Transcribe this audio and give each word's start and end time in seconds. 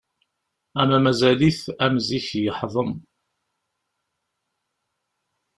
Ama 0.81 0.97
mazal-it 1.03 1.61
am 1.85 1.95
zik 2.07 2.27
yeḥḍem. 2.43 2.91